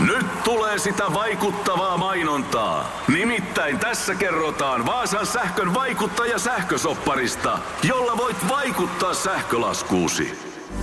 Nyt 0.00 0.42
tulee 0.44 0.78
sitä 0.78 1.04
vaikuttavaa 1.14 1.96
mainontaa. 1.96 3.02
Nimittäin 3.08 3.78
tässä 3.78 4.14
kerrotaan 4.14 4.86
Vaasan 4.86 5.26
sähkön 5.26 5.74
vaikuttaja 5.74 6.38
sähkösopparista, 6.38 7.58
jolla 7.82 8.16
voit 8.16 8.36
vaikuttaa 8.48 9.14
sähkölaskuusi. 9.14 10.38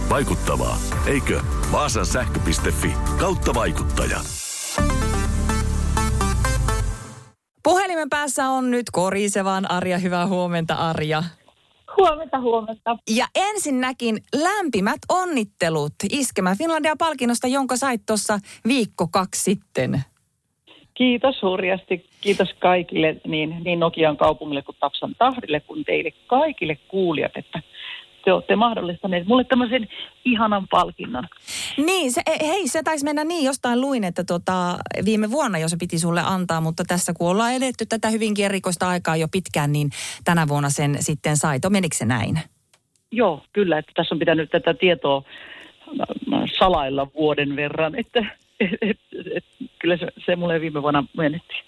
Vaikuttavaa, 0.10 0.78
eikö? 1.06 1.42
Vaasan 1.72 2.06
sähkö.fi 2.06 2.94
kautta 3.20 3.54
vaikuttaja. 3.54 4.20
Puhelimen 7.64 8.10
päässä 8.10 8.50
on 8.50 8.72
nyt 8.72 8.86
korisevan 8.92 9.72
Arja. 9.72 9.98
Hyvää 9.98 10.28
huomenta 10.28 10.74
Arja. 10.74 11.24
Huomenta, 11.98 12.40
huomenta. 12.40 12.98
Ja 13.16 13.26
ensinnäkin 13.36 14.18
lämpimät 14.36 15.00
onnittelut 15.10 15.94
Iskemä 16.12 16.56
Finlandia-palkinnosta, 16.56 17.48
jonka 17.48 17.78
sait 17.78 18.02
tuossa 18.06 18.40
viikko 18.68 19.08
kaksi 19.08 19.44
sitten. 19.44 20.02
Kiitos 20.94 21.42
hurjasti. 21.42 22.06
Kiitos 22.22 22.54
kaikille, 22.60 23.16
niin, 23.28 23.56
niin 23.64 23.80
Nokian 23.80 24.18
kaupungille 24.18 24.62
kuin 24.62 24.78
Tapsan 24.80 25.16
tahdille, 25.18 25.60
kuin 25.60 25.86
teille 25.86 26.12
kaikille 26.28 26.76
kuulijat, 26.76 27.32
että 27.36 27.62
te 28.26 28.34
olette 28.34 28.56
mahdollistaneet 28.56 29.28
mulle 29.28 29.44
tämmöisen 29.44 29.88
ihanan 30.26 30.68
palkinnon. 30.68 31.24
Niin, 31.78 32.12
se, 32.12 32.22
hei, 32.48 32.68
se 32.68 32.84
taisi 32.84 33.06
mennä 33.06 33.24
niin, 33.24 33.46
jostain 33.46 33.82
luin, 33.82 34.04
että 34.04 34.24
tota, 34.24 34.78
viime 35.06 35.32
vuonna 35.32 35.58
jo 35.58 35.70
se 35.70 35.78
piti 35.80 36.00
sulle 36.00 36.22
antaa, 36.26 36.62
mutta 36.62 36.84
tässä 36.88 37.14
kun 37.18 37.30
ollaan 37.30 37.54
edetty 37.54 37.86
tätä 37.86 38.10
hyvinkin 38.10 38.46
erikoista 38.46 38.90
aikaa 38.90 39.16
jo 39.16 39.28
pitkään, 39.32 39.72
niin 39.72 39.90
tänä 40.26 40.48
vuonna 40.48 40.70
sen 40.70 40.96
sitten 41.00 41.38
sai. 41.38 41.60
Menikö 41.70 41.96
se 41.96 42.06
näin? 42.06 42.40
Joo, 43.12 43.44
kyllä, 43.54 43.78
että 43.78 43.92
tässä 43.96 44.16
on 44.16 44.20
pitänyt 44.20 44.50
tätä 44.52 44.74
tietoa 44.74 45.24
salailla 46.60 47.08
vuoden 47.14 47.56
verran, 47.56 47.96
että 47.96 48.20
et, 48.82 49.00
et, 49.36 49.46
kyllä 49.80 49.98
se, 49.98 50.08
se 50.26 50.36
mulle 50.36 50.62
viime 50.62 50.82
vuonna 50.82 51.04
menettiin. 51.18 51.64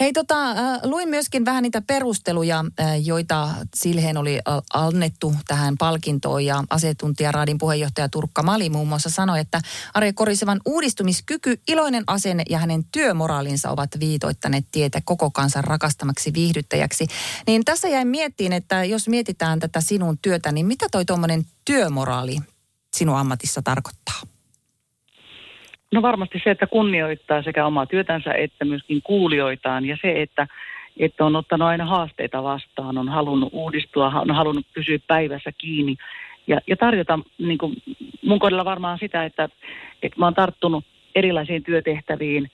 Hei 0.00 0.12
tota, 0.12 0.50
äh, 0.50 0.80
luin 0.84 1.08
myöskin 1.08 1.44
vähän 1.44 1.62
niitä 1.62 1.82
perusteluja, 1.82 2.64
äh, 2.80 3.04
joita 3.04 3.48
Silheen 3.74 4.16
oli 4.16 4.38
annettu 4.74 5.34
tähän 5.46 5.74
palkintoon 5.78 6.44
ja 6.44 6.64
asetuntijaraadin 6.70 7.58
puheenjohtaja 7.58 8.08
Turkka 8.08 8.42
Mali 8.42 8.70
muun 8.70 8.88
muassa 8.88 9.10
sanoi, 9.10 9.40
että 9.40 9.60
Arja 9.94 10.12
Korisevan 10.12 10.60
uudistumiskyky, 10.66 11.60
iloinen 11.68 12.04
asenne 12.06 12.42
ja 12.50 12.58
hänen 12.58 12.84
työmoraalinsa 12.92 13.70
ovat 13.70 13.90
viitoittaneet 14.00 14.66
tietä 14.72 15.00
koko 15.04 15.30
kansan 15.30 15.64
rakastamaksi 15.64 16.32
viihdyttäjäksi. 16.34 17.06
Niin 17.46 17.64
tässä 17.64 17.88
jäin 17.88 18.08
miettiin, 18.08 18.52
että 18.52 18.84
jos 18.84 19.08
mietitään 19.08 19.60
tätä 19.60 19.80
sinun 19.80 20.18
työtä, 20.22 20.52
niin 20.52 20.66
mitä 20.66 20.86
toi 20.90 21.04
tuommoinen 21.04 21.46
työmoraali 21.64 22.36
sinun 22.96 23.16
ammatissa 23.16 23.62
tarkoittaa? 23.62 24.29
No 25.92 26.02
varmasti 26.02 26.40
se, 26.44 26.50
että 26.50 26.66
kunnioittaa 26.66 27.42
sekä 27.42 27.66
omaa 27.66 27.86
työtänsä 27.86 28.32
että 28.32 28.64
myöskin 28.64 29.02
kuulijoitaan 29.02 29.84
ja 29.84 29.96
se, 30.02 30.22
että, 30.22 30.46
että 30.96 31.24
on 31.24 31.36
ottanut 31.36 31.68
aina 31.68 31.84
haasteita 31.84 32.42
vastaan, 32.42 32.98
on 32.98 33.08
halunnut 33.08 33.48
uudistua, 33.52 34.06
on 34.06 34.30
halunnut 34.30 34.66
pysyä 34.74 34.98
päivässä 35.06 35.52
kiinni 35.58 35.96
ja, 36.46 36.60
ja 36.66 36.76
tarjota 36.76 37.18
niin 37.38 37.58
kuin 37.58 37.76
mun 38.22 38.38
kohdalla 38.38 38.64
varmaan 38.64 38.98
sitä, 38.98 39.24
että, 39.24 39.48
että 40.02 40.18
mä 40.18 40.26
oon 40.26 40.34
tarttunut 40.34 40.84
erilaisiin 41.14 41.62
työtehtäviin 41.62 42.50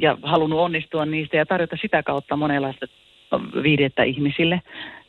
ja 0.00 0.18
halunnut 0.22 0.60
onnistua 0.60 1.06
niistä 1.06 1.36
ja 1.36 1.46
tarjota 1.46 1.76
sitä 1.82 2.02
kautta 2.02 2.36
monenlaista 2.36 2.86
viidettä 3.62 4.02
ihmisille. 4.02 4.62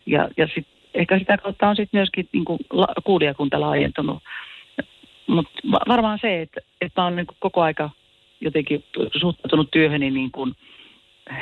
Ja, 0.06 0.30
ja 0.38 0.48
sit, 0.56 0.68
ehkä 0.94 1.20
sitä 1.20 1.38
kautta 1.38 1.70
on 1.70 1.76
sitten 1.76 1.98
myöskin 1.98 2.30
niin 2.34 2.46
kuin 2.46 2.60
la, 2.70 2.88
kuulijakunta 3.04 3.62
laajentunut 3.62 4.24
mutta 5.28 5.52
varmaan 5.88 6.20
se, 6.22 6.42
että, 6.42 6.62
että 6.82 7.04
oon 7.04 7.16
niin 7.16 7.28
koko 7.40 7.62
aika 7.62 7.90
jotenkin 8.42 8.84
suhtautunut 9.20 9.72
työhöni 9.72 10.12
niin 10.12 10.32
kuin 10.32 10.56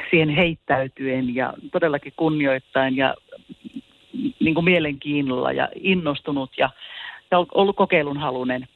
siihen 0.09 0.29
heittäytyen 0.29 1.35
ja 1.35 1.53
todellakin 1.71 2.13
kunnioittain 2.15 2.97
ja 2.97 3.15
niin 4.39 4.53
kuin 4.53 4.65
mielenkiinnolla 4.65 5.51
ja 5.51 5.69
innostunut 5.75 6.51
ja, 6.57 6.69
ja 7.31 7.45
ollut 7.53 7.75
kokeilun 7.75 8.17
halunen 8.17 8.67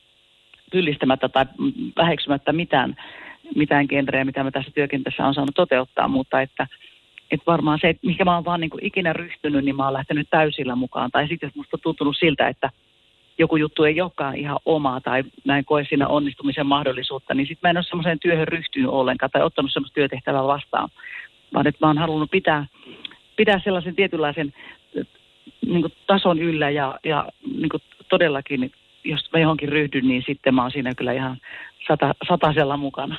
pyllistämättä 0.72 1.30
tai 1.30 1.46
väheksymättä 1.98 2.54
mitään, 2.54 2.96
mitään 3.56 3.86
genreä, 3.90 4.26
mitä 4.26 4.44
mä 4.44 4.52
tässä 4.52 4.72
työkentässä 4.76 5.28
on 5.28 5.34
saanut 5.34 5.56
toteuttaa, 5.56 6.08
mutta 6.08 6.42
että, 6.42 6.68
että 7.32 7.44
varmaan 7.48 7.80
se, 7.82 7.90
että 7.90 8.08
mikä 8.08 8.26
mä 8.26 8.36
oon 8.36 8.46
vaan 8.46 8.60
niin 8.60 8.70
kuin 8.70 8.86
ikinä 8.86 9.14
ryhtynyt, 9.14 9.66
niin 9.66 9.76
mä 9.76 9.84
oon 9.84 9.94
lähtenyt 9.94 10.28
täysillä 10.30 10.76
mukaan. 10.76 11.12
Tai 11.12 11.28
sitten 11.28 11.52
musta 11.56 11.78
on 11.78 11.82
tuntunut 11.82 12.18
siltä, 12.18 12.48
että– 12.48 12.70
joku 13.38 13.58
juttu 13.58 13.84
ei 13.84 14.02
olekaan 14.02 14.36
ihan 14.36 14.60
omaa 14.66 15.02
tai 15.02 15.24
mä 15.44 15.58
en 15.58 15.66
koe 15.66 15.86
siinä 15.86 16.08
onnistumisen 16.08 16.66
mahdollisuutta, 16.66 17.34
niin 17.34 17.48
sitten 17.48 17.68
mä 17.68 17.70
en 17.70 17.78
ole 17.78 17.84
semmoiseen 17.84 18.20
työhön 18.20 18.48
ryhtynyt 18.48 18.90
ollenkaan 18.90 19.30
tai 19.32 19.42
ottanut 19.42 19.74
semmoista 19.74 19.96
työtehtävää 19.96 20.44
vastaan, 20.44 20.90
vaan 21.54 21.68
että 21.68 21.86
mä 21.86 21.90
oon 21.90 21.98
halunnut 21.98 22.32
pitää, 22.32 22.66
pitää 23.36 23.62
sellaisen 23.64 23.96
tietynlaisen 23.96 24.54
niin 25.66 25.82
kuin 25.82 25.94
tason 26.08 26.40
yllä 26.40 26.70
ja, 26.70 27.00
ja 27.04 27.30
niin 27.58 27.70
kuin 27.70 27.84
todellakin, 28.10 28.72
jos 29.04 29.30
mä 29.34 29.40
johonkin 29.40 29.70
ryhdyn, 29.70 30.08
niin 30.08 30.24
sitten 30.28 30.56
mä 30.56 30.62
oon 30.62 30.72
siinä 30.72 30.96
kyllä 30.96 31.14
ihan 31.14 31.38
sata, 31.88 32.16
satasella 32.28 32.78
mukana. 32.78 33.16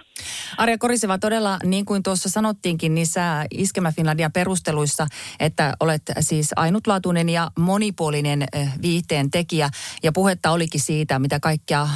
Arja 0.57 0.79
Koriseva, 0.79 1.19
todella 1.19 1.59
niin 1.65 1.85
kuin 1.85 2.03
tuossa 2.03 2.29
sanottiinkin 2.29 2.95
niissä 2.95 3.47
Iskemä 3.51 3.93
Finlandia 3.93 4.31
perusteluissa, 4.31 5.07
että 5.41 5.75
olet 5.81 6.03
siis 6.21 6.51
ainutlaatuinen 6.57 7.29
ja 7.29 7.51
monipuolinen 7.59 8.43
eh, 8.53 8.69
viihteen 8.83 9.31
tekijä. 9.31 9.71
Ja 10.03 10.13
puhetta 10.13 10.51
olikin 10.51 10.81
siitä, 10.81 11.19
mitä 11.19 11.41
kaikkea, 11.41 11.83
äh, 11.83 11.91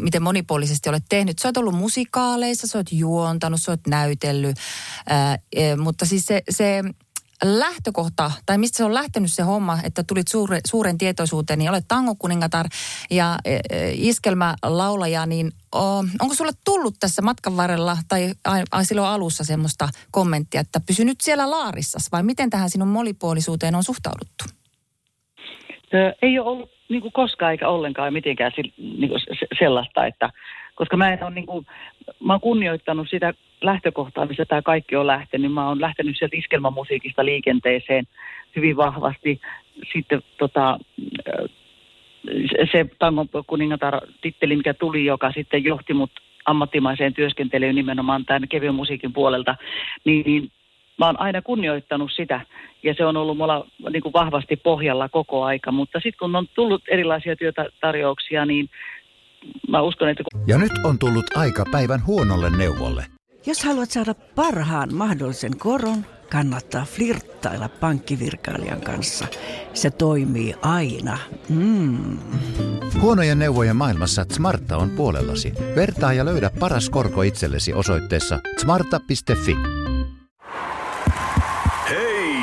miten 0.00 0.22
monipuolisesti 0.22 0.88
olet 0.88 1.04
tehnyt. 1.08 1.38
Sä 1.38 1.48
oot 1.48 1.56
ollut 1.56 1.74
musikaaleissa, 1.74 2.66
sä 2.66 2.78
oot 2.78 2.92
juontanut, 2.92 3.62
sä 3.62 3.72
oot 3.72 3.86
näytellyt, 3.86 4.56
äh, 5.10 5.38
mutta 5.78 6.06
siis 6.06 6.26
se, 6.26 6.42
se 6.50 6.82
lähtökohta, 7.44 8.32
tai 8.46 8.58
mistä 8.58 8.76
se 8.76 8.84
on 8.84 8.94
lähtenyt 8.94 9.32
se 9.32 9.42
homma, 9.42 9.78
että 9.82 10.02
tulit 10.02 10.28
suure, 10.28 10.60
suuren 10.66 10.98
tietoisuuteen, 10.98 11.58
niin 11.58 11.70
olet 11.70 11.84
tangokuningatar 11.88 12.66
ja 13.10 13.38
e, 13.44 13.58
iskelmälaulaja, 13.92 15.26
niin 15.26 15.52
onko 16.20 16.34
sulle 16.34 16.52
tullut 16.64 16.94
tässä 17.00 17.22
matkan 17.22 17.56
varrella 17.56 17.96
tai 18.08 18.84
silloin 18.84 19.08
alussa 19.08 19.44
semmoista 19.44 19.88
kommenttia, 20.10 20.60
että 20.60 20.80
pysy 20.86 21.04
nyt 21.04 21.20
siellä 21.20 21.50
laarissas, 21.50 22.12
vai 22.12 22.22
miten 22.22 22.50
tähän 22.50 22.70
sinun 22.70 22.88
monipuolisuuteen 22.88 23.74
on 23.74 23.84
suhtauduttu? 23.84 24.44
Ei 26.22 26.38
ole 26.38 26.48
ollut 26.48 26.70
niin 26.88 27.02
kuin 27.02 27.12
koskaan 27.12 27.52
eikä 27.52 27.68
ollenkaan 27.68 28.12
mitenkään 28.12 28.52
niin 28.78 29.08
kuin 29.08 29.20
sellaista, 29.58 30.06
että 30.06 30.30
koska 30.74 30.96
mä 30.96 31.12
en 31.12 31.24
ole 31.24 31.34
niin 31.34 31.46
kuin, 31.46 31.66
mä 32.20 32.32
oon 32.32 32.40
kunnioittanut 32.40 33.06
sitä 33.10 33.34
lähtökohtaa, 33.62 34.26
missä 34.26 34.44
tämä 34.44 34.62
kaikki 34.62 34.96
on 34.96 35.06
lähtenyt. 35.06 35.52
Mä 35.52 35.68
oon 35.68 35.80
lähtenyt 35.80 36.16
sieltä 36.18 36.36
iskelmamusiikista 36.36 37.24
liikenteeseen 37.24 38.04
hyvin 38.56 38.76
vahvasti. 38.76 39.40
Sitten 39.92 40.22
tota, 40.38 40.78
se 42.72 42.86
tangon 42.98 43.28
kuningatar-titteli, 43.46 44.56
mikä 44.56 44.74
tuli, 44.74 45.04
joka 45.04 45.32
sitten 45.32 45.64
johti 45.64 45.94
mut 45.94 46.10
ammattimaiseen 46.44 47.14
työskentelyyn 47.14 47.74
nimenomaan 47.74 48.24
tämän 48.24 48.48
kevyen 48.48 48.74
musiikin 48.74 49.12
puolelta, 49.12 49.56
niin, 50.04 50.24
niin 50.26 50.50
mä 50.98 51.06
oon 51.06 51.20
aina 51.20 51.42
kunnioittanut 51.42 52.10
sitä 52.16 52.40
ja 52.82 52.94
se 52.94 53.04
on 53.04 53.16
ollut 53.16 53.36
mulla 53.36 53.66
niin 53.92 54.02
kuin 54.02 54.12
vahvasti 54.12 54.56
pohjalla 54.56 55.08
koko 55.08 55.44
aika, 55.44 55.72
mutta 55.72 55.98
sitten 55.98 56.18
kun 56.18 56.36
on 56.36 56.46
tullut 56.54 56.82
erilaisia 56.88 57.36
työtarjouksia, 57.36 58.46
niin 58.46 58.70
mä 59.68 59.80
uskon, 59.80 60.08
että... 60.08 60.24
Ja 60.46 60.58
nyt 60.58 60.72
on 60.84 60.98
tullut 60.98 61.36
aika 61.36 61.64
päivän 61.72 62.06
huonolle 62.06 62.50
neuvolle. 62.58 63.04
Jos 63.46 63.64
haluat 63.64 63.90
saada 63.90 64.14
parhaan 64.34 64.94
mahdollisen 64.94 65.58
koron, 65.58 66.04
kannattaa 66.30 66.84
flirttailla 66.84 67.68
pankkivirkailijan 67.68 68.80
kanssa. 68.80 69.26
Se 69.74 69.90
toimii 69.90 70.54
aina. 70.62 71.18
Mm. 71.48 72.18
Huonojen 73.00 73.38
neuvojen 73.38 73.76
maailmassa 73.76 74.26
Smarta 74.32 74.76
on 74.76 74.90
puolellasi. 74.90 75.52
Vertaa 75.76 76.12
ja 76.12 76.24
löydä 76.24 76.50
paras 76.60 76.90
korko 76.90 77.22
itsellesi 77.22 77.72
osoitteessa 77.72 78.38
smarta.fi. 78.60 79.56
Hei! 81.90 82.34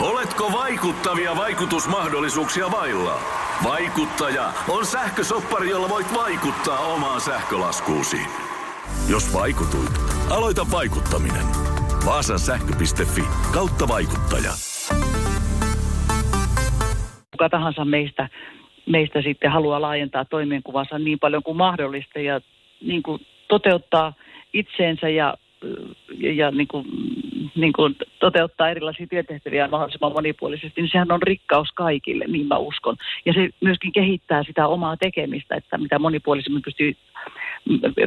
Oletko 0.00 0.52
vaikuttavia 0.52 1.36
vaikutusmahdollisuuksia 1.36 2.70
vailla? 2.70 3.20
Vaikuttaja 3.64 4.52
on 4.68 4.86
sähkösoppari, 4.86 5.70
jolla 5.70 5.88
voit 5.88 6.14
vaikuttaa 6.14 6.78
omaan 6.78 7.20
sähkölaskuusi. 7.20 8.20
Jos 9.08 9.32
vaikutuit, 9.32 9.92
aloita 10.30 10.66
vaikuttaminen. 10.70 11.71
Vaasan 12.06 12.38
sähkö.fi 12.38 13.22
kautta 13.54 13.88
vaikuttaja. 13.88 14.52
Kuka 17.30 17.48
tahansa 17.50 17.84
meistä, 17.84 18.28
meistä 18.86 19.22
sitten 19.22 19.50
haluaa 19.50 19.80
laajentaa 19.80 20.24
toimenkuvansa 20.24 20.98
niin 20.98 21.18
paljon 21.18 21.42
kuin 21.42 21.56
mahdollista 21.56 22.18
ja 22.18 22.40
niin 22.80 23.02
kuin 23.02 23.26
toteuttaa 23.48 24.12
itseensä 24.52 25.08
ja, 25.08 25.34
ja, 26.18 26.32
ja 26.32 26.50
niin 26.50 26.68
kuin 26.68 26.86
niin 27.54 27.72
kuin 27.72 27.96
toteuttaa 28.20 28.70
erilaisia 28.70 29.06
työtehtäviä 29.06 29.68
mahdollisimman 29.68 30.12
monipuolisesti, 30.12 30.80
niin 30.80 30.90
sehän 30.92 31.12
on 31.12 31.22
rikkaus 31.22 31.68
kaikille, 31.74 32.24
niin 32.28 32.46
mä 32.46 32.56
uskon. 32.56 32.96
Ja 33.24 33.32
se 33.32 33.48
myöskin 33.60 33.92
kehittää 33.92 34.44
sitä 34.44 34.66
omaa 34.66 34.96
tekemistä, 34.96 35.54
että 35.54 35.78
mitä 35.78 35.98
monipuolisemmin 35.98 36.62
pystyy 36.62 36.92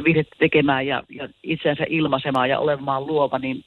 vihdettä 0.04 0.36
tekemään 0.38 0.86
ja, 0.86 1.02
ja 1.08 1.28
itseänsä 1.42 1.84
ilmaisemaan 1.88 2.48
ja 2.48 2.58
olemaan 2.58 3.06
luova, 3.06 3.38
niin 3.38 3.64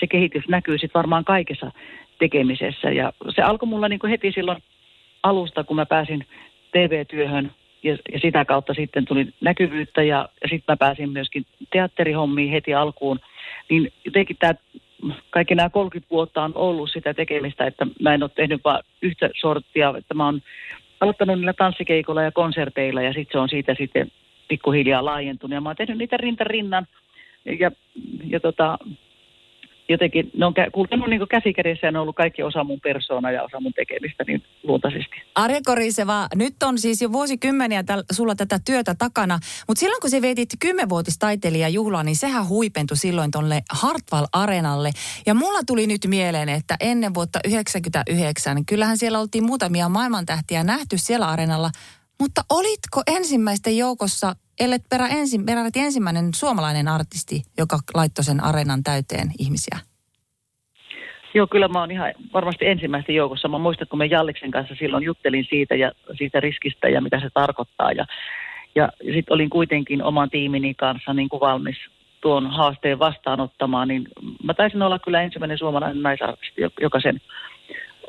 se 0.00 0.06
kehitys 0.06 0.48
näkyy 0.48 0.78
sitten 0.78 0.98
varmaan 0.98 1.24
kaikessa 1.24 1.72
tekemisessä. 2.18 2.90
Ja 2.90 3.12
se 3.34 3.42
alkoi 3.42 3.68
mulla 3.68 3.88
niin 3.88 3.98
kuin 3.98 4.10
heti 4.10 4.32
silloin 4.32 4.62
alusta, 5.22 5.64
kun 5.64 5.76
mä 5.76 5.86
pääsin 5.86 6.26
TV-työhön 6.72 7.52
ja, 7.82 7.96
ja 8.12 8.20
sitä 8.20 8.44
kautta 8.44 8.74
sitten 8.74 9.04
tuli 9.04 9.28
näkyvyyttä 9.40 10.02
ja, 10.02 10.28
ja 10.42 10.48
sitten 10.48 10.72
mä 10.72 10.76
pääsin 10.76 11.10
myöskin 11.10 11.46
teatterihommiin 11.72 12.50
heti 12.50 12.74
alkuun. 12.74 13.20
Niin 13.70 13.92
jotenkin 14.04 14.36
tämä 14.40 14.54
kaikki 15.30 15.54
nämä 15.54 15.70
30 15.70 16.10
vuotta 16.10 16.42
on 16.42 16.52
ollut 16.54 16.90
sitä 16.90 17.14
tekemistä, 17.14 17.66
että 17.66 17.86
mä 18.00 18.14
en 18.14 18.22
ole 18.22 18.30
tehnyt 18.34 18.60
vain 18.64 18.82
yhtä 19.02 19.30
sorttia, 19.40 19.94
että 19.98 20.14
mä 20.14 20.24
oon 20.24 20.42
aloittanut 21.00 21.36
niillä 21.36 21.52
tanssikeikoilla 21.52 22.22
ja 22.22 22.32
konserteilla 22.32 23.02
ja 23.02 23.12
sitten 23.12 23.32
se 23.32 23.38
on 23.38 23.48
siitä 23.48 23.74
sitten 23.78 24.12
pikkuhiljaa 24.48 25.04
laajentunut 25.04 25.54
ja 25.54 25.60
mä 25.60 25.68
oon 25.68 25.76
tehnyt 25.76 25.98
niitä 25.98 26.16
rinta 26.16 26.44
rinnan 26.44 26.86
ja, 27.60 27.70
ja 28.26 28.40
tota, 28.40 28.78
jotenkin 29.88 30.30
ne 30.36 30.46
on 30.46 30.54
kulkenut 30.72 31.08
niin 31.08 31.28
käsikädessä 31.28 31.86
ja 31.86 31.90
ne 31.90 31.98
on 31.98 32.02
ollut 32.02 32.16
kaikki 32.16 32.42
osa 32.42 32.64
mun 32.64 32.80
persoona 32.80 33.30
ja 33.30 33.42
osa 33.42 33.60
mun 33.60 33.72
tekemistä 33.72 34.24
niin 34.26 34.42
luontaisesti. 34.62 35.16
Arja 35.34 35.60
Koriseva, 35.64 36.26
nyt 36.34 36.62
on 36.62 36.78
siis 36.78 37.02
jo 37.02 37.12
vuosikymmeniä 37.12 37.82
täl, 37.82 38.02
sulla 38.12 38.34
tätä 38.34 38.60
työtä 38.64 38.94
takana, 38.98 39.38
mutta 39.68 39.80
silloin 39.80 40.00
kun 40.00 40.10
se 40.10 40.22
vietit 40.22 40.48
kymmenvuotistaiteilijajuhlaa, 40.60 42.02
niin 42.02 42.16
sehän 42.16 42.48
huipentui 42.48 42.96
silloin 42.96 43.30
tuonne 43.30 43.62
Hartwall 43.70 44.26
Areenalle. 44.32 44.90
Ja 45.26 45.34
mulla 45.34 45.58
tuli 45.66 45.86
nyt 45.86 46.06
mieleen, 46.06 46.48
että 46.48 46.76
ennen 46.80 47.14
vuotta 47.14 47.38
1999, 47.44 48.66
kyllähän 48.66 48.98
siellä 48.98 49.20
oltiin 49.20 49.44
muutamia 49.44 49.88
maailmantähtiä 49.88 50.64
nähty 50.64 50.98
siellä 50.98 51.28
areenalla, 51.28 51.70
mutta 52.20 52.44
olitko 52.50 53.02
ensimmäisten 53.06 53.76
joukossa 53.76 54.36
ellet 54.60 54.82
perä 54.90 55.06
ensi, 55.06 55.38
peräti 55.46 55.80
ensimmäinen 55.80 56.28
suomalainen 56.34 56.88
artisti, 56.88 57.42
joka 57.58 57.76
laittoi 57.94 58.24
sen 58.24 58.44
areenan 58.44 58.82
täyteen 58.82 59.28
ihmisiä? 59.38 59.78
Joo, 61.34 61.46
kyllä 61.46 61.68
mä 61.68 61.80
oon 61.80 61.90
ihan 61.90 62.12
varmasti 62.32 62.66
ensimmäisten 62.66 63.14
joukossa. 63.14 63.48
Mä 63.48 63.58
muistan, 63.58 63.88
kun 63.88 63.98
me 63.98 64.06
Jalliksen 64.06 64.50
kanssa 64.50 64.74
silloin 64.78 65.04
juttelin 65.04 65.46
siitä 65.50 65.74
ja 65.74 65.92
siitä 66.18 66.40
riskistä 66.40 66.88
ja 66.88 67.00
mitä 67.00 67.20
se 67.20 67.30
tarkoittaa. 67.34 67.92
Ja, 67.92 68.06
ja 68.74 68.88
sitten 69.00 69.34
olin 69.34 69.50
kuitenkin 69.50 70.02
oman 70.02 70.30
tiimini 70.30 70.74
kanssa 70.74 71.14
niin 71.14 71.28
kuin 71.28 71.40
valmis 71.40 71.76
tuon 72.20 72.50
haasteen 72.50 72.98
vastaanottamaan, 72.98 73.88
niin 73.88 74.08
mä 74.42 74.54
taisin 74.54 74.82
olla 74.82 74.98
kyllä 74.98 75.22
ensimmäinen 75.22 75.58
suomalainen 75.58 76.02
naisartisti, 76.02 76.62
joka 76.80 77.00
sen 77.00 77.20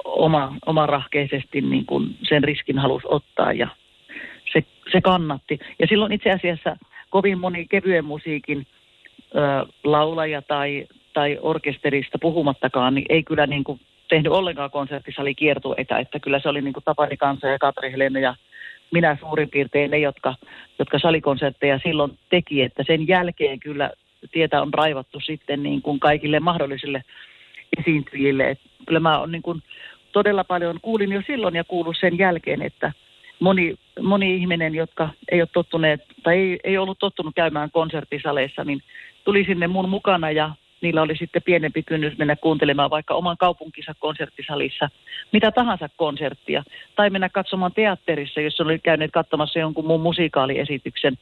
oma, 0.04 0.54
oma 0.66 0.86
rahkeisesti 0.86 1.62
niin 1.62 1.86
kuin 1.86 2.18
sen 2.30 2.44
riskin 2.44 2.80
halusi 2.80 3.08
ottaa 3.10 3.54
ja 3.54 3.68
se, 4.56 4.66
se 4.92 5.02
kannatti. 5.02 5.60
Ja 5.80 5.88
silloin 5.88 6.12
itse 6.12 6.32
asiassa 6.32 6.78
kovin 7.10 7.40
moni 7.40 7.66
kevyen 7.68 8.06
musiikin 8.06 8.68
ö, 9.36 9.66
laulaja 9.84 10.42
tai, 10.42 10.88
tai 11.14 11.38
orkesterista 11.42 12.18
puhumattakaan, 12.22 12.96
niin 12.96 13.06
ei 13.10 13.24
kyllä 13.24 13.48
niin 13.48 13.64
kuin 13.64 13.80
tehnyt 14.10 14.32
ollenkaan 14.32 14.72
konserttisalikiertueita, 14.72 16.00
että 16.00 16.20
kyllä 16.20 16.40
se 16.40 16.50
oli 16.50 16.62
niin 16.62 16.74
kuin 16.74 16.84
Tapani 16.84 17.18
Kansa 17.18 17.48
ja 17.48 17.60
Katri 17.60 17.92
Helena 17.92 18.20
ja 18.20 18.36
minä 18.92 19.18
suurin 19.20 19.50
piirtein 19.50 19.92
ne, 19.92 19.98
jotka, 19.98 20.36
jotka 20.80 21.00
salikonsertteja 21.00 21.80
silloin 21.84 22.18
teki, 22.30 22.62
että 22.62 22.84
sen 22.88 23.08
jälkeen 23.08 23.60
kyllä 23.60 23.92
tietä 24.32 24.62
on 24.62 24.74
raivattu 24.74 25.20
sitten 25.20 25.64
niin 25.64 25.82
kuin 25.82 26.00
kaikille 26.00 26.40
mahdollisille 26.40 27.04
esiintyjille. 27.80 28.50
Että 28.50 28.70
kyllä 28.86 29.00
mä 29.00 29.20
on 29.20 29.32
niin 29.32 29.42
kuin 29.42 29.64
todella 30.12 30.44
paljon, 30.44 30.80
kuulin 30.82 31.12
jo 31.12 31.22
silloin 31.28 31.56
ja 31.56 31.64
kuullut 31.64 31.98
sen 32.00 32.18
jälkeen, 32.18 32.62
että– 32.62 32.92
moni, 33.40 33.76
moni 34.02 34.36
ihminen, 34.36 34.76
jotka 34.76 35.10
ei 35.32 35.42
ole 35.42 35.50
tottuneet 35.54 36.02
tai 36.24 36.38
ei, 36.38 36.60
ei 36.64 36.78
ollut 36.78 37.00
tottunut 37.00 37.36
käymään 37.36 37.72
konserttisaleissa, 37.72 38.64
niin 38.64 38.82
tuli 39.24 39.44
sinne 39.46 39.68
mun 39.68 39.90
mukana 39.90 40.32
ja 40.32 40.52
niillä 40.82 41.02
oli 41.02 41.16
sitten 41.18 41.42
pienempi 41.42 41.84
kynnys 41.84 42.18
mennä 42.18 42.36
kuuntelemaan 42.36 42.90
vaikka 42.90 43.14
oman 43.14 43.38
kaupunkinsa 43.38 43.94
konserttisalissa 44.00 44.90
mitä 45.32 45.52
tahansa 45.52 45.90
konserttia. 45.98 46.64
Tai 46.96 47.10
mennä 47.10 47.30
katsomaan 47.30 47.72
teatterissa, 47.72 48.42
jos 48.42 48.62
oli 48.62 48.80
käyneet 48.80 49.12
katsomassa 49.12 49.60
jonkun 49.60 49.86
muun 49.86 50.02
musikaaliesityksen, 50.02 51.18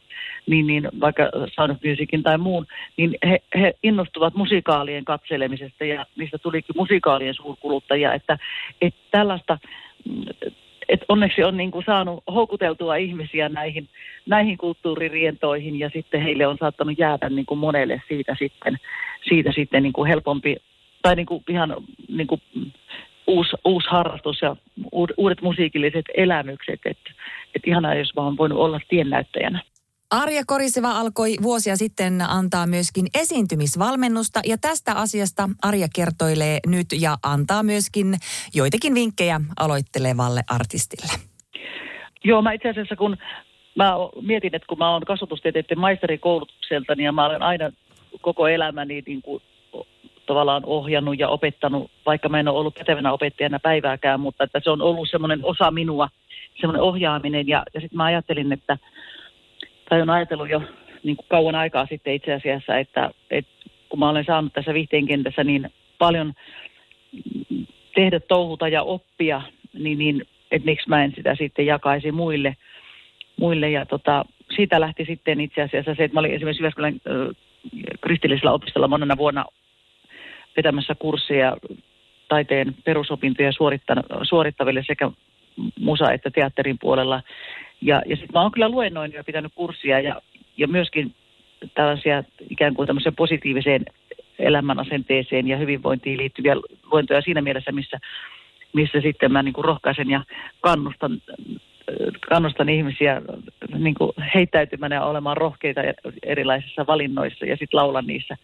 niin, 0.47 0.67
niin 0.67 0.89
vaikka 1.01 1.23
Sound 1.55 1.71
of 1.71 1.77
Musicin 1.85 2.23
tai 2.23 2.37
muun, 2.37 2.65
niin 2.97 3.17
he, 3.29 3.39
he 3.55 3.73
innostuvat 3.83 4.33
musikaalien 4.35 5.05
katselemisesta 5.05 5.85
ja 5.85 6.05
niistä 6.15 6.37
tulikin 6.37 6.75
musikaalien 6.77 7.33
suurkuluttajia, 7.33 8.13
että, 8.13 8.37
että 8.81 8.99
tällaista 9.11 9.57
et 10.89 11.05
onneksi 11.09 11.43
on 11.43 11.57
niin 11.57 11.71
kuin 11.71 11.85
saanut 11.85 12.23
houkuteltua 12.33 12.95
ihmisiä 12.95 13.49
näihin, 13.49 13.89
näihin 14.25 14.57
kulttuuririentoihin 14.57 15.79
ja 15.79 15.89
sitten 15.89 16.21
heille 16.21 16.47
on 16.47 16.57
saattanut 16.59 16.99
jäädä 16.99 17.29
niin 17.29 17.45
kuin 17.45 17.59
monelle 17.59 18.01
siitä 18.07 18.35
sitten, 18.39 18.77
siitä 19.29 19.51
sitten 19.51 19.83
niin 19.83 19.93
kuin 19.93 20.07
helpompi 20.07 20.55
tai 21.01 21.15
niin 21.15 21.25
kuin 21.25 21.43
ihan 21.49 21.75
niin 22.07 22.27
kuin 22.27 22.41
uusi, 23.27 23.55
uusi 23.65 23.87
harrastus 23.89 24.41
ja 24.41 24.55
uudet 25.17 25.41
musiikilliset 25.41 26.05
elämykset. 26.17 26.79
Että 26.85 27.11
et 27.55 27.61
ihanaa, 27.67 27.95
jos 27.95 28.15
vaan 28.15 28.37
voinut 28.37 28.59
olla 28.59 28.79
tiennäyttäjänä. 28.89 29.61
Arja 30.13 30.43
Koriseva 30.47 30.91
alkoi 30.91 31.35
vuosia 31.41 31.75
sitten 31.75 32.21
antaa 32.21 32.67
myöskin 32.67 33.05
esiintymisvalmennusta 33.13 34.39
ja 34.45 34.57
tästä 34.61 34.91
asiasta 34.93 35.49
Arja 35.61 35.87
kertoilee 35.95 36.59
nyt 36.67 36.87
ja 37.01 37.17
antaa 37.23 37.63
myöskin 37.63 38.15
joitakin 38.53 38.95
vinkkejä 38.95 39.41
aloittelevalle 39.59 40.41
artistille. 40.49 41.13
Joo, 42.23 42.41
mä 42.41 42.51
itse 42.51 42.69
asiassa 42.69 42.95
kun 42.95 43.17
mä 43.75 43.93
mietin, 44.21 44.55
että 44.55 44.67
kun 44.67 44.77
mä 44.77 44.91
oon 44.91 45.05
kasvatustieteiden 45.05 45.79
maisterikoulutukselta, 45.79 46.95
niin 46.95 47.15
mä 47.15 47.25
olen 47.25 47.41
aina 47.41 47.71
koko 48.21 48.47
elämäni 48.47 49.03
niin 49.07 49.21
kuin 49.21 49.43
tavallaan 50.25 50.65
ohjannut 50.65 51.19
ja 51.19 51.29
opettanut, 51.29 51.91
vaikka 52.05 52.29
mä 52.29 52.39
en 52.39 52.47
ole 52.47 52.59
ollut 52.59 52.75
pätevänä 52.75 53.13
opettajana 53.13 53.59
päivääkään, 53.59 54.19
mutta 54.19 54.43
että 54.43 54.61
se 54.63 54.69
on 54.69 54.81
ollut 54.81 55.09
semmoinen 55.11 55.39
osa 55.43 55.71
minua, 55.71 56.09
semmoinen 56.61 56.81
ohjaaminen. 56.81 57.47
Ja, 57.47 57.63
ja 57.73 57.81
sitten 57.81 57.97
mä 57.97 58.05
ajattelin, 58.05 58.51
että 58.51 58.77
tai 59.93 60.01
on 60.01 60.09
ajatellut 60.09 60.49
jo 60.49 60.61
niin 61.03 61.15
kuin 61.15 61.25
kauan 61.29 61.55
aikaa 61.55 61.85
sitten 61.85 62.13
itse 62.13 62.33
asiassa, 62.33 62.77
että, 62.77 63.11
että 63.31 63.51
kun 63.89 63.99
mä 63.99 64.09
olen 64.09 64.25
saanut 64.25 64.53
tässä 64.53 64.73
viihteen 64.73 65.05
kentässä 65.05 65.43
niin 65.43 65.69
paljon 65.97 66.33
tehdä 67.95 68.19
touhuta 68.19 68.67
ja 68.67 68.83
oppia, 68.83 69.41
niin, 69.73 69.97
niin 69.97 70.27
että 70.51 70.65
miksi 70.65 70.89
mä 70.89 71.03
en 71.03 71.13
sitä 71.15 71.35
sitten 71.35 71.65
jakaisi 71.65 72.11
muille. 72.11 72.55
muille. 73.39 73.69
Ja 73.69 73.85
tota, 73.85 74.25
siitä 74.55 74.79
lähti 74.79 75.05
sitten 75.05 75.41
itse 75.41 75.61
asiassa 75.61 75.95
se, 75.95 76.03
että 76.03 76.15
mä 76.15 76.19
olin 76.19 76.33
esimerkiksi 76.33 76.63
Jyväskylän 76.63 77.01
kristillisellä 78.01 78.51
opistolla 78.51 78.87
monena 78.87 79.17
vuonna 79.17 79.45
vetämässä 80.57 80.95
kursseja 80.95 81.57
taiteen 82.29 82.75
perusopintoja 82.83 83.51
suorittaville 84.23 84.83
sekä 84.87 85.11
musa- 85.79 86.13
että 86.13 86.31
teatterin 86.31 86.77
puolella. 86.81 87.21
Ja, 87.83 88.01
ja 88.05 88.15
sitten 88.15 88.33
mä 88.33 88.41
oon 88.41 88.51
kyllä 88.51 88.69
luennoinut 88.69 89.15
ja 89.15 89.23
pitänyt 89.23 89.51
kurssia 89.55 89.99
ja, 89.99 90.21
ja 90.57 90.67
myöskin 90.67 91.15
tällaisia 91.75 92.23
ikään 92.49 92.73
kuin 92.73 92.87
tämmöiseen 92.87 93.15
positiiviseen 93.15 93.85
elämänasenteeseen 94.39 95.47
ja 95.47 95.57
hyvinvointiin 95.57 96.17
liittyviä 96.17 96.55
luentoja 96.91 97.21
siinä 97.21 97.41
mielessä, 97.41 97.71
missä, 97.71 97.99
missä 98.73 99.01
sitten 99.01 99.31
mä 99.31 99.43
niin 99.43 99.53
kuin 99.53 99.65
rohkaisen 99.65 100.09
ja 100.09 100.23
kannustan, 100.61 101.21
kannustan 102.29 102.69
ihmisiä 102.69 103.21
niin 103.77 103.95
kuin 103.95 104.11
heittäytymään 104.35 104.91
ja 104.91 105.05
olemaan 105.05 105.37
rohkeita 105.37 105.81
erilaisissa 106.23 106.87
valinnoissa 106.87 107.45
ja 107.45 107.57
sitten 107.57 107.77
laulan 107.77 108.07
niissä 108.07 108.37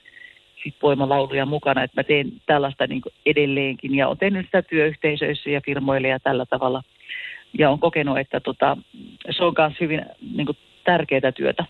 sit 0.63 0.75
voimalauluja 0.81 1.45
mukana, 1.45 1.83
että 1.83 1.99
mä 1.99 2.03
teen 2.03 2.31
tällaista 2.45 2.87
niin 2.87 3.01
kuin 3.01 3.13
edelleenkin. 3.25 3.95
Ja 3.95 4.07
olen 4.07 4.17
tehnyt 4.17 4.45
sitä 4.45 4.61
työyhteisöissä 4.61 5.49
ja 5.49 5.61
firmoille 5.65 6.07
ja 6.07 6.19
tällä 6.19 6.45
tavalla– 6.45 6.83
ja 7.57 7.69
on 7.69 7.79
kokenut, 7.79 8.17
että 8.17 8.39
tota, 8.39 8.77
se 9.29 9.43
on 9.43 9.53
myös 9.57 9.73
hyvin 9.79 10.05
niin 10.35 10.45
kuin, 10.45 10.57
tärkeää 10.83 11.31
työtä. 11.35 11.65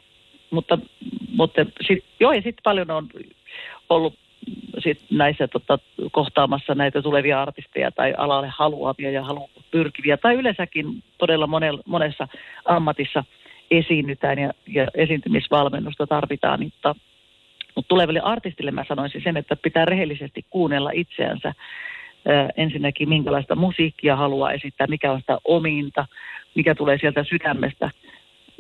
Mutta, 0.50 0.78
mutta 1.32 1.66
sit, 1.88 2.06
joo, 2.20 2.34
ja 2.34 2.42
sitten 2.42 2.64
paljon 2.64 2.92
on 2.92 3.08
ollut 3.90 4.14
sit 4.80 5.00
näissä 5.12 5.48
tota, 5.48 5.80
kohtaamassa 6.12 6.76
näitä 6.76 7.02
tulevia 7.02 7.42
artisteja 7.42 7.92
tai 7.92 8.14
alalle 8.18 8.50
haluavia 8.58 9.12
ja 9.12 9.24
halu 9.24 9.50
pyrkiviä, 9.72 10.18
tai 10.18 10.36
yleensäkin 10.36 11.04
todella 11.18 11.48
monella, 11.48 11.82
monessa 11.86 12.28
ammatissa 12.66 13.24
esiinnytään 13.72 14.40
ja, 14.40 14.52
ja 14.68 14.88
esiintymisvalmennusta 14.94 16.08
tarvitaan, 16.08 16.64
mutta, 16.64 16.96
mutta 17.76 17.90
tuleville 17.90 18.20
artistille 18.20 18.72
mä 18.72 18.86
sanoisin 18.88 19.22
sen, 19.24 19.38
että 19.38 19.56
pitää 19.56 19.86
rehellisesti 19.86 20.46
kuunnella 20.50 20.92
itseänsä 20.94 21.54
ensinnäkin 22.58 23.10
minkälaista 23.10 23.56
musiikkia 23.56 24.16
haluaa 24.16 24.52
esittää, 24.52 24.88
mikä 24.88 25.12
on 25.12 25.20
sitä 25.20 25.38
ominta, 25.44 26.06
mikä 26.56 26.76
tulee 26.76 26.98
sieltä 26.98 27.24
sydämestä, 27.24 27.92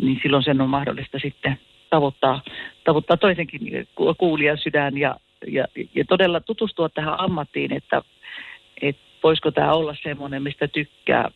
niin 0.01 0.19
silloin 0.21 0.43
sen 0.43 0.61
on 0.61 0.69
mahdollista 0.69 1.19
sitten 1.19 1.59
tavoittaa, 1.89 2.41
tavoittaa 2.83 3.17
toisenkin 3.17 3.87
kuulijan 4.17 4.57
sydän 4.57 4.97
ja, 4.97 5.15
ja, 5.47 5.65
ja 5.95 6.05
todella 6.05 6.39
tutustua 6.39 6.89
tähän 6.89 7.19
ammattiin, 7.19 7.73
että, 7.73 8.01
että 8.81 9.01
voisiko 9.23 9.51
tämä 9.51 9.73
olla 9.73 9.95
semmoinen, 10.03 10.43
mistä 10.43 10.67
tykkää. 10.67 11.31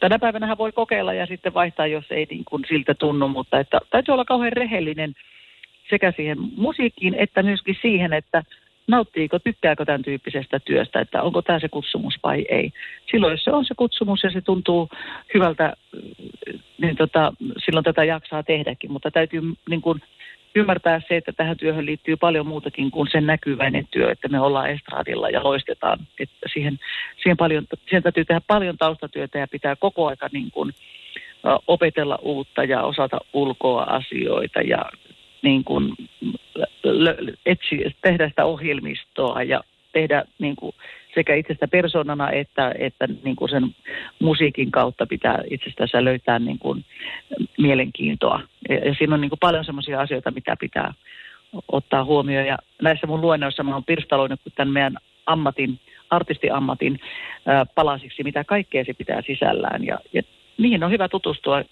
Tänä 0.00 0.18
päivänä 0.18 0.58
voi 0.58 0.72
kokeilla 0.72 1.12
ja 1.12 1.26
sitten 1.26 1.54
vaihtaa, 1.54 1.86
jos 1.86 2.04
ei 2.10 2.26
niin 2.30 2.44
kuin 2.44 2.64
siltä 2.68 2.94
tunnu, 2.94 3.28
mutta 3.28 3.60
että 3.60 3.80
täytyy 3.90 4.12
olla 4.12 4.24
kauhean 4.24 4.52
rehellinen 4.52 5.14
sekä 5.90 6.12
siihen 6.16 6.38
musiikkiin 6.56 7.14
että 7.14 7.42
myöskin 7.42 7.78
siihen, 7.82 8.12
että 8.12 8.42
nauttiiko, 8.88 9.38
tykkääkö 9.38 9.84
tämän 9.84 10.02
tyyppisestä 10.02 10.60
työstä, 10.60 11.00
että 11.00 11.22
onko 11.22 11.42
tämä 11.42 11.60
se 11.60 11.68
kutsumus 11.68 12.14
vai 12.22 12.46
ei. 12.48 12.72
Silloin 13.10 13.30
jos 13.30 13.44
se 13.44 13.50
on 13.50 13.64
se 13.64 13.74
kutsumus 13.76 14.22
ja 14.22 14.30
se 14.30 14.40
tuntuu 14.40 14.88
hyvältä, 15.34 15.72
niin 16.78 16.96
tota, 16.96 17.32
silloin 17.64 17.84
tätä 17.84 18.04
jaksaa 18.04 18.42
tehdäkin, 18.42 18.92
mutta 18.92 19.10
täytyy 19.10 19.40
niin 19.68 19.82
kuin 19.82 20.02
ymmärtää 20.54 21.00
se, 21.08 21.16
että 21.16 21.32
tähän 21.32 21.56
työhön 21.56 21.86
liittyy 21.86 22.16
paljon 22.16 22.46
muutakin 22.46 22.90
kuin 22.90 23.08
sen 23.12 23.26
näkyväinen 23.26 23.88
työ, 23.90 24.10
että 24.10 24.28
me 24.28 24.40
ollaan 24.40 24.70
estraadilla 24.70 25.30
ja 25.30 25.44
loistetaan. 25.44 25.98
Että 26.20 26.48
siihen, 26.52 26.78
siihen, 27.22 27.36
paljon, 27.36 27.66
siihen 27.84 28.02
täytyy 28.02 28.24
tehdä 28.24 28.40
paljon 28.46 28.78
taustatyötä 28.78 29.38
ja 29.38 29.48
pitää 29.48 29.76
koko 29.76 30.06
aika 30.06 30.28
niin 30.32 30.50
kuin, 30.50 30.72
opetella 31.66 32.18
uutta 32.22 32.64
ja 32.64 32.82
osata 32.82 33.18
ulkoa 33.32 33.82
asioita 33.82 34.60
ja 34.60 34.84
niin 35.42 35.64
kuin, 35.64 35.94
etsiä, 37.46 37.90
tehdä 38.02 38.28
sitä 38.28 38.44
ohjelmistoa 38.44 39.42
ja 39.42 39.60
tehdä 39.92 40.24
niin 40.38 40.56
kuin, 40.56 40.74
sekä 41.14 41.34
itsestä 41.34 41.68
persoonana 41.68 42.30
että, 42.30 42.74
että 42.78 43.08
niin 43.24 43.36
kuin 43.36 43.48
sen 43.48 43.74
musiikin 44.22 44.70
kautta 44.70 45.06
pitää 45.06 45.42
itsestänsä 45.50 46.04
löytää 46.04 46.38
niin 46.38 46.58
kuin 46.58 46.84
mielenkiintoa. 47.58 48.40
Ja, 48.68 48.74
ja 48.74 48.94
siinä 48.94 49.14
on 49.14 49.20
niin 49.20 49.30
kuin 49.30 49.38
paljon 49.38 49.64
sellaisia 49.64 50.00
asioita, 50.00 50.30
mitä 50.30 50.56
pitää 50.60 50.94
ottaa 51.72 52.04
huomioon. 52.04 52.46
Ja 52.46 52.58
näissä 52.82 53.06
mun 53.06 53.20
luennoissa 53.20 53.62
mä 53.62 53.74
oon 53.74 53.84
pirstaloinut 53.84 54.40
tämän 54.54 54.72
meidän 54.72 54.96
ammatin, 55.26 55.80
artistiammatin 56.10 57.00
palasiksi, 57.74 58.22
mitä 58.22 58.44
kaikkea 58.44 58.84
se 58.84 58.94
pitää 58.94 59.22
sisällään. 59.26 59.84
Ja, 59.84 59.98
ja 60.12 60.22
niihin 60.58 60.84
on 60.84 60.90
hyvä 60.90 61.08
tutustua, 61.08 61.62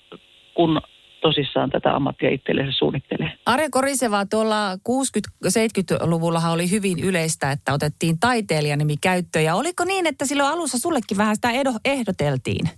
kun 0.55 0.81
tosissaan 1.21 1.71
tätä 1.71 1.95
ammattia 1.97 2.31
itsellensä 2.31 2.73
suunnittelee. 2.73 3.33
Arja 3.47 3.69
Koriseva, 3.71 4.27
tuolla 4.27 4.75
60-70-luvullahan 4.75 6.53
oli 6.53 6.71
hyvin 6.71 7.05
yleistä, 7.05 7.51
että 7.51 7.73
otettiin 7.73 8.19
taiteilijanimi 8.21 8.97
käyttöön. 8.97 9.45
Ja 9.45 9.55
oliko 9.55 9.85
niin, 9.85 10.07
että 10.07 10.27
silloin 10.27 10.53
alussa 10.53 10.79
sullekin 10.79 11.19
vähän 11.19 11.37
sitä 11.37 11.51
ehdoteltiin? 11.85 12.69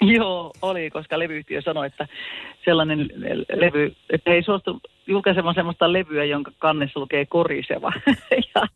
Joo, 0.00 0.52
oli, 0.62 0.90
koska 0.90 1.18
levyyhtiö 1.18 1.62
sanoi, 1.62 1.86
että 1.86 2.08
sellainen 2.64 3.08
levy, 3.54 3.94
että 4.10 4.30
ei 4.30 4.42
suostu 4.42 4.80
julkaisemaan 5.06 5.54
sellaista 5.54 5.92
levyä, 5.92 6.24
jonka 6.24 6.50
kannessa 6.58 7.00
lukee 7.00 7.26
koriseva. 7.26 7.92
ja 8.54 8.66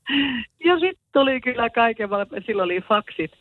ja 0.64 0.80
sitten 0.80 1.06
tuli 1.12 1.40
kyllä 1.40 1.70
kaiken, 1.70 2.08
silloin 2.46 2.66
oli 2.66 2.80
faksit. 2.80 3.32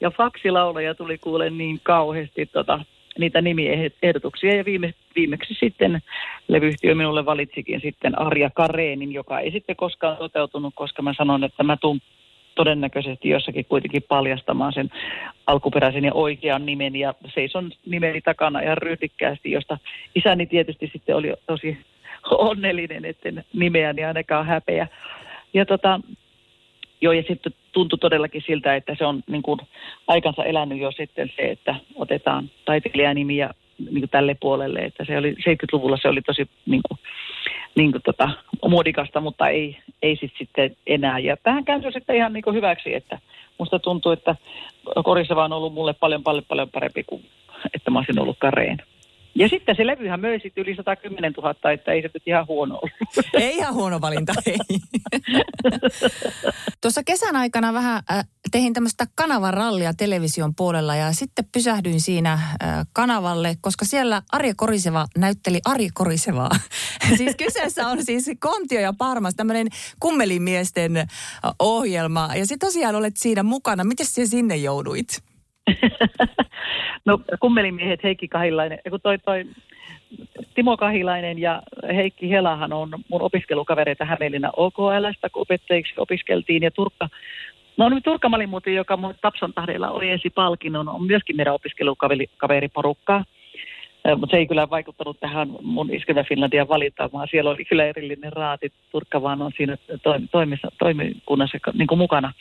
Ja 0.00 0.10
faksilaulaja 0.10 0.94
tuli 0.94 1.18
kuule 1.18 1.50
niin 1.50 1.80
kauheasti 1.82 2.46
tota, 2.46 2.84
niitä 3.18 3.42
nimiehdotuksia 3.42 4.56
ja 4.56 4.64
viime, 4.64 4.94
viimeksi 5.16 5.54
sitten 5.54 6.02
levyyhtiö 6.48 6.94
minulle 6.94 7.24
valitsikin 7.24 7.80
sitten 7.80 8.18
Arja 8.18 8.50
Kareenin, 8.50 9.12
joka 9.12 9.40
ei 9.40 9.50
sitten 9.50 9.76
koskaan 9.76 10.16
toteutunut, 10.16 10.74
koska 10.76 11.02
mä 11.02 11.14
sanon, 11.14 11.44
että 11.44 11.62
mä 11.62 11.76
tuun 11.76 12.00
todennäköisesti 12.54 13.28
jossakin 13.28 13.64
kuitenkin 13.64 14.02
paljastamaan 14.08 14.72
sen 14.72 14.90
alkuperäisen 15.46 16.04
ja 16.04 16.14
oikean 16.14 16.66
nimen 16.66 16.96
ja 16.96 17.14
seison 17.34 17.70
nimeni 17.86 18.20
takana 18.20 18.60
ihan 18.60 18.78
ryhdikkäästi, 18.78 19.50
josta 19.50 19.78
isäni 20.14 20.46
tietysti 20.46 20.90
sitten 20.92 21.16
oli 21.16 21.34
tosi 21.46 21.78
onnellinen, 22.30 23.04
etten 23.04 23.44
nimeäni 23.52 24.04
ainakaan 24.04 24.46
häpeä. 24.46 24.86
Ja 25.54 25.66
tota, 25.66 26.00
Joo, 27.02 27.12
ja 27.12 27.22
sitten 27.28 27.52
tuntui 27.72 27.98
todellakin 27.98 28.42
siltä, 28.46 28.76
että 28.76 28.94
se 28.98 29.06
on 29.06 29.22
niin 29.26 29.42
kuin 29.42 29.60
aikansa 30.08 30.44
elänyt 30.44 30.78
jo 30.78 30.92
sitten 30.92 31.32
se, 31.36 31.42
että 31.42 31.74
otetaan 31.94 32.50
taiteilijanimi 32.64 33.36
ja 33.36 33.50
niin 33.78 34.00
kuin 34.00 34.10
tälle 34.10 34.36
puolelle, 34.40 34.78
että 34.78 35.04
se 35.04 35.18
oli 35.18 35.32
70-luvulla 35.32 35.96
se 35.96 36.08
oli 36.08 36.22
tosi 36.22 36.48
niin 36.66 36.80
kuin, 36.88 36.98
niin 37.74 37.92
kuin 37.92 38.02
tota, 38.02 38.28
muodikasta, 38.68 39.20
mutta 39.20 39.48
ei, 39.48 39.78
ei 40.02 40.16
sit 40.16 40.32
sitten 40.38 40.76
enää. 40.86 41.18
Ja 41.18 41.36
tähän 41.36 41.64
kääntyi 41.64 41.92
sitten 41.92 42.16
ihan 42.16 42.32
niin 42.32 42.42
kuin 42.42 42.56
hyväksi, 42.56 42.94
että 42.94 43.18
musta 43.58 43.78
tuntuu, 43.78 44.12
että 44.12 44.36
Koriseva 45.04 45.44
on 45.44 45.52
ollut 45.52 45.74
mulle 45.74 45.92
paljon, 45.92 46.22
paljon, 46.22 46.44
paljon 46.48 46.70
parempi 46.70 47.04
kuin 47.04 47.24
että 47.74 47.90
mä 47.90 47.98
olisin 47.98 48.20
ollut 48.20 48.36
kareen. 48.38 48.78
Ja 49.34 49.48
sitten 49.48 49.76
se 49.76 49.86
levyhän 49.86 50.20
möi 50.20 50.40
sitten 50.40 50.62
yli 50.62 50.76
110 50.76 51.32
000, 51.32 51.70
että 51.72 51.92
ei 51.92 52.02
se 52.02 52.10
nyt 52.14 52.22
ihan 52.26 52.46
huono 52.46 52.74
ollut. 52.74 53.26
Ei 53.34 53.56
ihan 53.56 53.74
huono 53.74 54.00
valinta, 54.00 54.32
ei. 54.46 54.58
Tuossa 56.80 57.02
kesän 57.02 57.36
aikana 57.36 57.72
vähän 57.72 58.02
äh, 58.10 58.24
tehin 58.50 58.72
tämmöistä 58.72 59.06
kanavarallia 59.14 59.94
television 59.94 60.54
puolella 60.54 60.96
ja 60.96 61.12
sitten 61.12 61.44
pysähdyin 61.52 62.00
siinä 62.00 62.32
äh, 62.32 62.50
kanavalle, 62.92 63.56
koska 63.60 63.84
siellä 63.84 64.22
Arja 64.32 64.54
Koriseva 64.56 65.06
näytteli 65.18 65.60
Arja 65.64 65.90
Korisevaa. 65.94 66.50
siis 67.18 67.36
kyseessä 67.36 67.88
on 67.88 68.04
siis 68.04 68.30
Kontio 68.40 68.80
ja 68.80 68.92
Parmas, 68.92 69.34
tämmöinen 69.34 69.68
kummelimiesten 70.00 70.96
äh, 70.96 71.06
ohjelma. 71.58 72.30
Ja 72.36 72.46
sitten 72.46 72.68
tosiaan 72.68 72.94
olet 72.94 73.16
siinä 73.16 73.42
mukana. 73.42 73.84
Miten 73.84 74.06
sinä 74.06 74.26
sinne 74.26 74.56
jouduit? 74.56 75.31
no 77.06 77.18
kummelimiehet 77.40 78.02
Heikki 78.02 78.28
Kahilainen, 78.28 78.78
kun 78.90 79.00
toi, 79.00 79.18
toi 79.18 79.44
Timo 80.54 80.76
Kahilainen 80.76 81.38
ja 81.38 81.62
Heikki 81.94 82.30
Helahan 82.30 82.72
on 82.72 82.88
mun 83.08 83.22
opiskelukavereita 83.22 84.04
Hämeenlinna 84.04 84.50
OKLstä, 84.56 85.30
kun 85.32 85.42
opettajiksi 85.42 85.94
opiskeltiin. 85.96 86.62
Ja 86.62 86.70
Turkka, 86.70 87.08
no 87.76 87.88
nyt 87.88 88.04
Turkka 88.04 88.28
Malimuuti, 88.28 88.74
joka 88.74 88.96
mun 88.96 89.14
Tapson 89.20 89.52
tahdella 89.52 89.90
oli 89.90 90.10
ensi 90.10 90.30
palkinnon, 90.30 90.88
on 90.88 91.06
myöskin 91.06 91.36
meidän 91.36 91.54
opiskelukaveriporukkaa. 91.54 93.24
Mutta 94.16 94.34
se 94.34 94.36
ei 94.36 94.46
kyllä 94.46 94.70
vaikuttanut 94.70 95.20
tähän 95.20 95.48
mun 95.62 95.94
Iskevä 95.94 96.24
Finlandia 96.24 96.68
valintaan, 96.68 97.10
vaan 97.12 97.28
siellä 97.30 97.50
oli 97.50 97.64
kyllä 97.64 97.84
erillinen 97.84 98.32
raati. 98.32 98.72
Turkka 98.92 99.22
vaan 99.22 99.42
on 99.42 99.52
siinä 99.56 99.76
toimissa, 100.30 100.68
toimikunnassa 100.78 101.58
niin 101.74 101.86
kuin 101.86 101.98
mukana. 101.98 102.32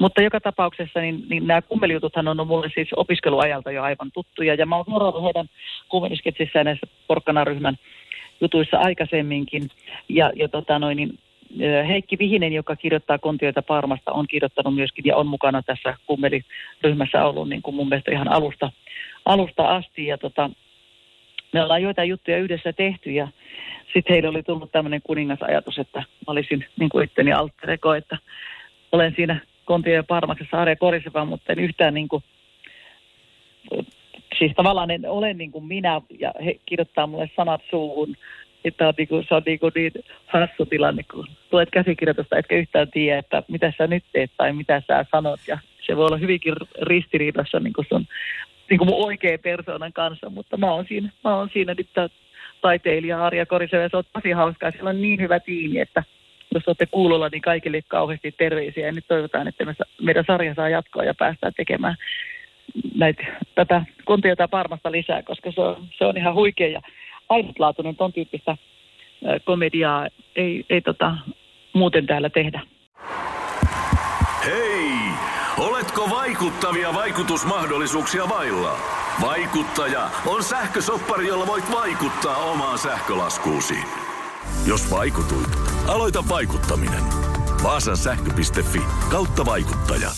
Mutta 0.00 0.22
joka 0.22 0.40
tapauksessa 0.40 1.00
niin, 1.00 1.24
niin 1.28 1.46
nämä 1.46 1.62
kummelijututhan 1.62 2.28
on 2.28 2.46
mulle 2.46 2.70
siis 2.74 2.88
opiskeluajalta 2.96 3.70
jo 3.70 3.82
aivan 3.82 4.12
tuttuja. 4.12 4.54
Ja 4.54 4.66
mä 4.66 4.76
oon 4.76 4.84
seurannut 4.88 5.24
heidän 5.24 5.46
kummelisketsissään 5.88 6.66
näissä 6.66 6.86
porkkanaryhmän 7.06 7.76
jutuissa 8.40 8.78
aikaisemminkin. 8.78 9.68
Ja, 10.08 10.32
ja 10.36 10.48
tota 10.48 10.78
noin, 10.78 10.96
niin, 10.96 11.18
Heikki 11.88 12.18
Vihinen, 12.18 12.52
joka 12.52 12.76
kirjoittaa 12.76 13.18
Kontioita 13.18 13.62
Parmasta, 13.62 14.12
on 14.12 14.26
kirjoittanut 14.28 14.74
myöskin 14.74 15.04
ja 15.06 15.16
on 15.16 15.26
mukana 15.26 15.62
tässä 15.62 15.96
kummeliryhmässä 16.06 17.24
ollut 17.24 17.48
niin 17.48 17.62
kuin 17.62 17.74
mun 17.74 17.88
mielestä 17.88 18.12
ihan 18.12 18.28
alusta, 18.28 18.72
alusta 19.24 19.68
asti. 19.68 20.06
Ja 20.06 20.18
tota, 20.18 20.50
me 21.52 21.62
ollaan 21.62 21.82
joitain 21.82 22.08
juttuja 22.08 22.38
yhdessä 22.38 22.72
tehty 22.72 23.10
ja 23.10 23.28
sitten 23.92 24.12
heille 24.12 24.28
oli 24.28 24.42
tullut 24.42 24.72
tämmöinen 24.72 25.00
kuningasajatus, 25.04 25.78
että 25.78 26.02
olisin 26.26 26.64
niin 26.78 26.90
kuin 26.90 27.04
itteni 27.04 27.32
altereko, 27.32 27.94
että 27.94 28.18
olen 28.92 29.12
siinä 29.16 29.40
Kontio 29.70 29.94
ja 29.94 30.02
Parmaksessa 30.02 30.60
Arja 30.60 30.76
Koriseva, 30.76 31.24
mutta 31.24 31.52
en 31.52 31.58
yhtään 31.58 31.94
niin 31.94 32.08
kuin, 32.08 32.24
siis 34.38 34.52
tavallaan 34.56 34.90
en 34.90 35.06
ole 35.06 35.34
niin 35.34 35.52
kuin 35.52 35.64
minä 35.64 36.00
ja 36.18 36.32
he 36.44 36.56
kirjoittaa 36.66 37.06
mulle 37.06 37.30
sanat 37.36 37.60
suuhun. 37.70 38.16
Että 38.64 38.88
on 38.88 38.94
niin 38.96 39.08
kuin, 39.08 39.24
se 39.28 39.34
on 39.34 39.42
niin, 39.46 39.58
kuin 39.60 39.72
niin 39.74 39.92
hassu 40.26 40.66
tilanne, 40.66 41.02
kun 41.02 41.26
tulet 41.50 41.70
käsikirjoitusta, 41.70 42.38
etkä 42.38 42.56
yhtään 42.56 42.90
tiedä, 42.90 43.18
että 43.18 43.42
mitä 43.48 43.72
sä 43.78 43.86
nyt 43.86 44.04
teet 44.12 44.30
tai 44.36 44.52
mitä 44.52 44.82
sä 44.88 45.04
sanot. 45.12 45.40
Ja 45.48 45.58
se 45.86 45.96
voi 45.96 46.06
olla 46.06 46.16
hyvinkin 46.16 46.54
ristiriidassa 46.82 47.60
niin 47.60 47.72
kuin 47.72 47.86
sun 47.88 48.06
niin 48.70 48.78
kuin 48.78 48.88
mun 48.88 49.06
oikea 49.06 49.38
persoonan 49.38 49.92
kanssa, 49.92 50.30
mutta 50.30 50.56
mä 50.56 50.72
oon 50.72 50.84
siinä, 50.88 51.10
mä 51.24 51.36
oon 51.36 51.50
siinä 51.52 51.74
nyt 51.74 51.88
taiteilija 52.60 53.26
Arja 53.26 53.46
Koriseva 53.46 53.88
se 53.88 53.96
on 53.96 54.04
tosi 54.12 54.30
hauskaa. 54.30 54.70
Siellä 54.70 54.90
on 54.90 55.02
niin 55.02 55.20
hyvä 55.20 55.40
tiimi, 55.40 55.80
että 55.80 56.02
jos 56.54 56.68
olette 56.68 56.86
kuulolla, 56.86 57.28
niin 57.28 57.42
kaikille 57.42 57.82
kauheasti 57.88 58.34
terveisiä. 58.38 58.86
Ja 58.86 58.92
nyt 58.92 59.04
toivotaan, 59.08 59.48
että 59.48 59.64
me, 59.64 59.74
meidän 60.02 60.24
sarja 60.26 60.54
saa 60.54 60.68
jatkoa 60.68 61.04
ja 61.04 61.14
päästään 61.14 61.52
tekemään 61.56 61.96
näitä, 62.94 63.22
tätä 63.54 63.84
kontiota 64.04 64.48
parmasta 64.48 64.92
lisää, 64.92 65.22
koska 65.22 65.52
se 65.52 65.60
on, 65.60 65.88
se 65.98 66.04
on 66.04 66.16
ihan 66.16 66.34
huikea 66.34 66.68
ja 66.68 66.80
ainutlaatuinen 67.28 67.96
ton 67.96 68.12
tyyppistä 68.12 68.56
komediaa 69.44 70.08
ei, 70.36 70.64
ei 70.70 70.80
tota, 70.80 71.16
muuten 71.72 72.06
täällä 72.06 72.30
tehdä. 72.30 72.60
Hei! 74.44 74.90
Oletko 75.58 76.10
vaikuttavia 76.10 76.94
vaikutusmahdollisuuksia 76.94 78.28
vailla? 78.28 78.76
Vaikuttaja 79.20 80.10
on 80.26 80.44
sähkösoppari, 80.44 81.26
jolla 81.26 81.46
voit 81.46 81.64
vaikuttaa 81.72 82.36
omaan 82.36 82.78
sähkölaskuusi. 82.78 83.74
Jos 84.68 84.90
vaikutuit, 84.90 85.69
aloita 85.86 86.24
vaikuttaminen. 86.28 87.02
Vaasan 87.62 87.96
sähkö.fi 87.96 88.82
kautta 89.10 89.44
vaikuttaja. 89.44 90.10